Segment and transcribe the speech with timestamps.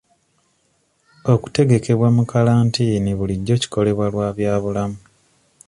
[1.33, 4.99] Okutegekebwa mu kalantiini bulijjo kikolebwa lwa bya bulamu.